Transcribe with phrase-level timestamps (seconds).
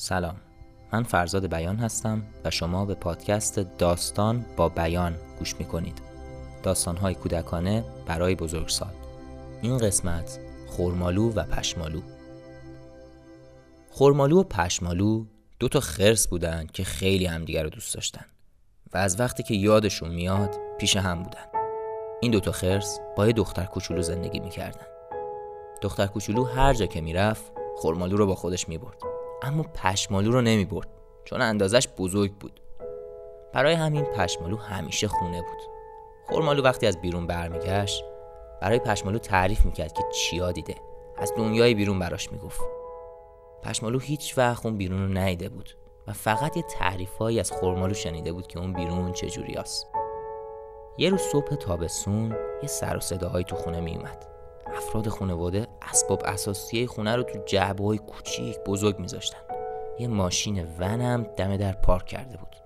[0.00, 0.36] سلام.
[0.92, 6.02] من فرزاد بیان هستم و شما به پادکست داستان با بیان گوش می کنید
[6.62, 8.90] داستانهای کودکانه برای بزرگسال.
[9.62, 12.00] این قسمت خورمالو و پشمالو.
[13.90, 15.24] خورمالو و پشمالو
[15.58, 18.24] دو تا خرس بودن که خیلی همدیگر رو دوست داشتن
[18.92, 21.46] و از وقتی که یادشون میاد پیش هم بودن.
[22.20, 24.86] این دوتا خرس با یه دختر کوچولو زندگی می‌کردن.
[25.82, 29.17] دختر کوچولو هر جا که می‌رفت خورمالو رو با خودش می‌برد.
[29.42, 30.88] اما پشمالو رو نمی برد
[31.24, 32.60] چون اندازش بزرگ بود.
[33.52, 35.58] برای همین پشمالو همیشه خونه بود.
[36.26, 38.04] خورمالو وقتی از بیرون برمیگشت
[38.60, 40.74] برای پشمالو تعریف می‌کرد که چیا دیده.
[41.16, 42.60] از دنیای بیرون براش می‌گفت.
[43.62, 45.70] پشمالو هیچ وقت اون بیرون رو نیده بود
[46.06, 49.86] و فقط یه تعریفهایی از خورمالو شنیده بود که اون بیرون چجوری است.
[50.98, 54.37] یه روز صبح تابستون یه سر و صداهایی تو خونه میومد
[54.78, 59.38] افراد خانواده اسباب اساسی خونه رو تو جعبه های کوچیک بزرگ میذاشتن.
[59.98, 62.56] یه ماشین ونم دم در پارک کرده بود.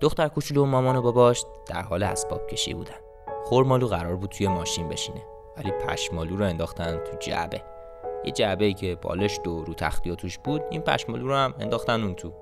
[0.00, 2.94] دختر کوچولو و مامان و باباش در حال اسباب کشی بودن.
[3.44, 5.22] خورمالو قرار بود توی ماشین بشینه
[5.56, 7.62] ولی پشمالو رو انداختن تو جعبه.
[8.24, 12.02] یه جعبه ای که بالشت و رو تختی توش بود این پشمالو رو هم انداختن
[12.02, 12.32] اون تو.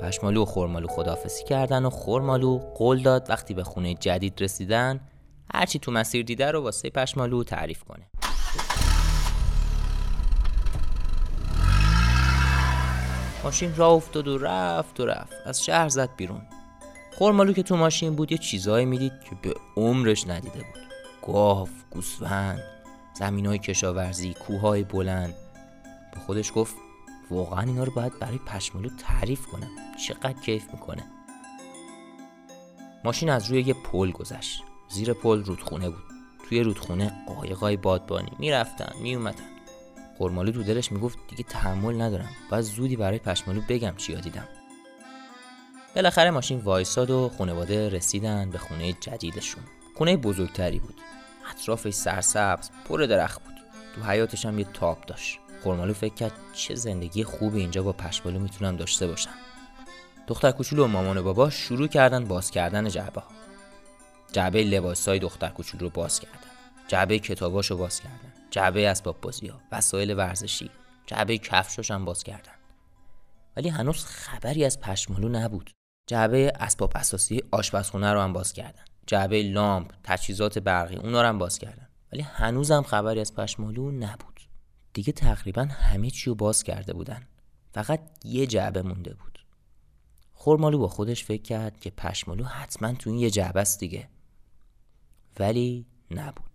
[0.00, 5.00] پشمالو و خورمالو خدافسی کردن و خورمالو قول داد وقتی به خونه جدید رسیدن
[5.54, 8.10] هرچی تو مسیر دیده رو واسه پشمالو تعریف کنه.
[13.44, 15.32] ماشین را افتاد و رفت و رفت.
[15.46, 16.42] از شهر زد بیرون.
[17.18, 20.82] خورمالو که تو ماشین بود یه چیزایی می‌دید که به عمرش ندیده بود.
[21.26, 22.62] گاف، گوسفند
[23.14, 25.34] زمین های کشاورزی کوههای بلند.
[26.14, 26.76] به خودش گفت
[27.30, 29.70] واقعا اینا رو باید برای پشمالو تعریف کنم.
[30.08, 31.04] چقدر کیف می‌کنه.
[33.04, 34.62] ماشین از روی یه پل گذشت.
[34.88, 36.04] زیر پل رودخونه بود.
[36.48, 38.32] توی رودخونه قایقای بادبانی.
[38.38, 39.53] می‌رفتن میومدن
[40.18, 42.30] خورمالو تو دلش می‌گفت دیگه تحمل ندارم.
[42.50, 44.48] باید زودی برای پشمالو بگم چیا دیدم
[45.94, 49.62] بالاخره ماشین وایساد و خانواده رسیدن به خونه جدیدشون.
[49.94, 51.00] خونه بزرگتری بود.
[51.50, 53.54] اطرافش سرسبز پر درخت بود.
[53.94, 55.38] تو حیاتش هم یه تاپ داشت.
[55.62, 59.34] خورمالو فکر کرد چه زندگی خوبی اینجا با پشمالو می‌تونم داشته باشم.
[60.26, 63.28] دختر کوچولو و مامان و بابا شروع کردن باز کردن جعبه ها.
[64.32, 66.38] جعبه لباسای دختر کوچولو رو باز کردن.
[66.88, 68.33] جعبه کتاباش رو باز کردن.
[68.54, 70.70] جعبه اسباب بازی ها وسایل ورزشی
[71.06, 72.52] جعبه کفشاش هم باز کردن.
[73.56, 75.70] ولی هنوز خبری از پشمالو نبود.
[76.06, 78.84] جعبه اسباب اساسی آشپزخونه رو هم باز کردن.
[79.06, 81.88] جعبه لامپ تجهیزات برقی اونا رو هم باز کردن.
[82.12, 84.40] ولی هنوزم خبری از پشمالو نبود.
[84.92, 87.28] دیگه تقریبا همه چی رو باز کرده بودن.
[87.72, 89.46] فقط یه جعبه مونده بود.
[90.32, 94.08] خورمالو با خودش فکر کرد که پشمالو حتما تو این یه جعبه است دیگه.
[95.38, 96.53] ولی نبود.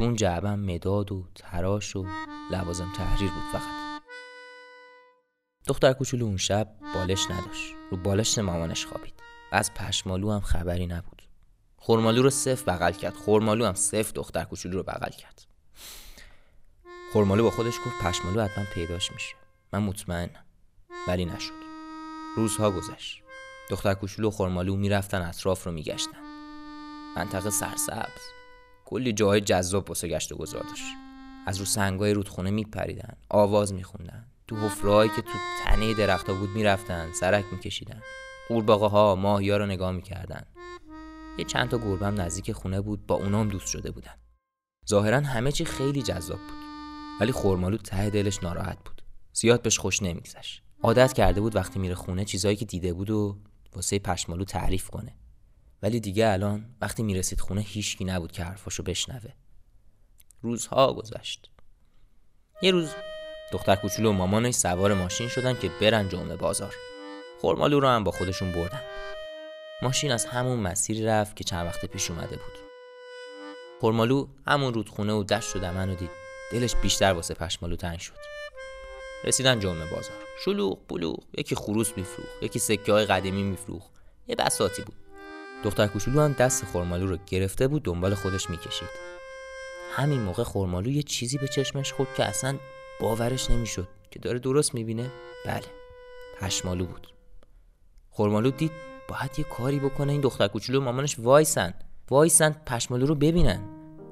[0.00, 2.06] تو اون جعبه مداد و تراش و
[2.50, 4.02] لوازم تحریر بود فقط.
[5.66, 7.74] دختر کوچولو اون شب بالش نداشت.
[7.90, 9.14] رو بالشت مامانش خوابید.
[9.52, 11.22] و از پشمالو هم خبری نبود.
[11.76, 13.14] خورمالو رو صف بغل کرد.
[13.14, 15.46] خورمالو هم صف دختر کوچولو رو بغل کرد.
[17.12, 19.34] خورمالو با خودش گفت پشمالو حتما پیداش میشه.
[19.72, 20.44] من مطمئنم.
[21.08, 21.52] ولی نشد.
[22.36, 23.22] روزها گذشت.
[23.70, 26.20] دختر کوچولو و خورمالو می‌رفتن اطراف رو میگشتن.
[27.16, 28.39] منطقه سرسبز.
[28.90, 30.84] کلی جاهای جذاب واسه گشت و گذار داشت
[31.46, 35.32] از رو سنگای رودخونه میپریدن آواز میخوندن تو حفرهایی که تو
[35.64, 38.00] تنه درختها بود می‌رفتن سرک میکشیدن.
[38.48, 40.42] قورباغه ها ماهیا رو نگاه می‌کردن.
[41.38, 44.14] یه چند تا گربم نزدیک خونه بود با اونام دوست شده بودن.
[44.88, 46.58] ظاهرا همه چی خیلی جذاب بود.
[47.20, 49.02] ولی خورمالو ته دلش ناراحت بود.
[49.32, 50.62] زیاد بهش خوش نمیگذشت.
[50.82, 53.38] عادت کرده بود وقتی میره خونه چیزایی که دیده بود و
[53.74, 55.14] واسه پشمالو تعریف کنه.
[55.82, 59.30] ولی دیگه الان وقتی می‌رسید خونه هیچکی نبود که حرفاشو بشنوه.
[60.42, 61.50] روزها گذشت.
[62.62, 62.90] یه روز
[63.52, 66.74] دختر کوچولو و مامانش سوار ماشین شدن که برن جمعه بازار.
[67.40, 68.82] خورمالو رو هم با خودشون بردن.
[69.82, 72.58] ماشین از همون مسیری رفت که چند وقت پیش اومده بود.
[73.80, 76.10] خورمالو همون رودخونه و دشت و دمن رو دید.
[76.52, 78.14] دلش بیشتر واسه پشمالو تنگ شد.
[79.24, 80.16] رسیدن جمعه بازار.
[80.44, 81.18] شلوغ بلوغ.
[81.38, 83.86] یکی خروس میفروخ یکی سکه های قدیمی میفروخ
[84.28, 85.09] یه بساتی بود.
[85.64, 88.88] دختر کوچولو هم دست خورمالو رو گرفته بود دنبال خودش می‌کشید.
[89.92, 92.56] همین موقع خورمالو یه چیزی به چشمش خورد که اصلا
[93.00, 95.10] باورش نمی‌شد که داره درست می‌بینه.
[95.46, 95.64] بله
[96.40, 97.14] پشمالو بود.
[98.10, 98.72] خورمالو دید
[99.08, 101.74] باید یه کاری بکنه این دختر کوچولو مامانش وایسن.
[102.10, 103.60] وایسن پشمالو رو ببینن.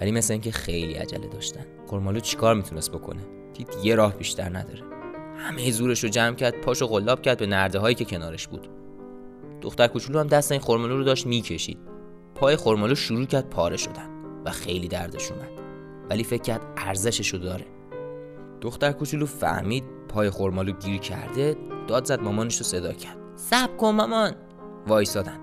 [0.00, 1.66] ولی مثل اینکه خیلی عجله داشتن.
[1.86, 3.22] خورمالو چیکار می‌تونست بکنه؟
[3.54, 4.82] دید یه راه بیشتر نداره.
[5.36, 8.79] همه زورش رو جمع کرد پاشو قلاب کرد به نرده هایی که کنارش بود.
[9.60, 11.78] دختر کوچولو هم دست این خرمالو رو داشت می‌کشید.
[12.34, 14.08] پای خرمالو شروع کرد پاره شدن
[14.44, 15.50] و خیلی دردش اومد.
[16.10, 17.66] ولی فکر کرد ارزشش رو داره.
[18.60, 21.56] دختر کوچولو فهمید پای خورمالو گیر کرده
[21.88, 23.16] داد زد مامانش رو صدا کرد.
[23.34, 24.34] سب کن مامان.
[24.86, 25.38] وایسادن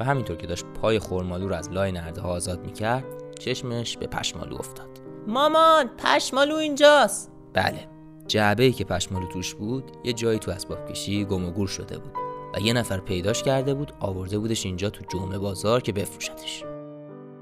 [0.00, 3.04] و همینطور که داشت پای خورمالو رو از لای نرده ها آزاد می‌کرد
[3.38, 4.88] چشمش به پشمالو افتاد.
[5.26, 7.32] مامان پشمالو اینجاست.
[7.52, 7.88] بله.
[8.26, 11.98] جعبه ای که پشمالو توش بود یه جایی تو اسباب کشی گم و گور شده
[11.98, 12.12] بود.
[12.54, 16.64] و یه نفر پیداش کرده بود آورده بودش اینجا تو جمعه بازار که بفروشتش.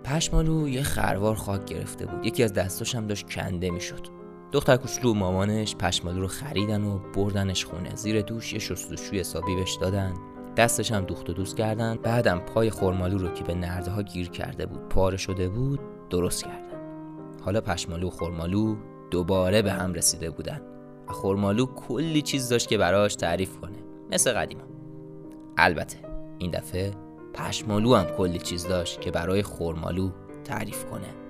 [0.05, 2.27] پشمالو یه خروار خاک گرفته بود.
[2.27, 4.07] یکی از دستاش هم داشت کنده می‌شد.
[4.53, 7.97] دختر کوچولو مامانش پشمالو رو خریدن و بردنش خونه.
[7.97, 10.15] زیر دوش یه شستشوی حسابی بهش دادن.
[10.57, 11.99] دستش هم دوخت و دوست کردن.
[12.03, 15.81] بعدم پای خورمالو رو که به نرده ها گیر کرده بود پاره شده بود
[16.11, 16.79] درست کردن.
[17.45, 18.77] حالا پشمالو و خورمالو
[19.11, 20.61] دوباره به هم رسیده بودن.
[21.09, 23.79] و خورمالو کلی چیز داشت که براش تعریف کنه.
[24.11, 24.78] مثل قدیما.
[25.59, 25.99] البته
[26.39, 26.91] این دفعه
[27.35, 30.11] پشمالو هم کلی چیز داشت که برای خورمالو
[30.45, 31.28] تعریف کنه.